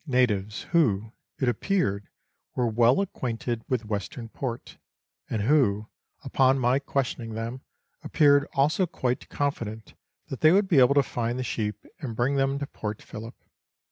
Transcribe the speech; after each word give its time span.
natives 0.07 0.63
who, 0.71 1.13
it 1.37 1.47
appeared, 1.47 2.09
were 2.55 2.65
well 2.65 3.01
acquainted 3.01 3.61
with 3.69 3.85
Western 3.85 4.27
Port, 4.27 4.79
and 5.29 5.43
who, 5.43 5.87
upon 6.23 6.57
my 6.57 6.79
questioning 6.79 7.35
them, 7.35 7.61
appeared 8.03 8.47
also 8.55 8.87
quite 8.87 9.29
confident 9.29 9.93
that 10.29 10.41
they 10.41 10.51
would 10.51 10.67
be 10.67 10.79
able 10.79 10.95
to 10.95 11.03
find 11.03 11.37
the 11.37 11.43
sheep, 11.43 11.85
and 11.99 12.15
bring 12.15 12.33
them 12.35 12.57
to 12.57 12.65
Port 12.65 12.99
Phillip. 12.99 13.35